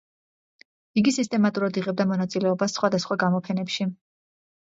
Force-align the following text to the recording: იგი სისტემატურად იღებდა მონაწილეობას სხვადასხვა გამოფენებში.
იგი 1.01 1.11
სისტემატურად 1.17 1.77
იღებდა 1.81 2.07
მონაწილეობას 2.13 2.75
სხვადასხვა 2.79 3.19
გამოფენებში. 3.27 3.87